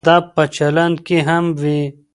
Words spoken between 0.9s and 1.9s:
کې هم وي.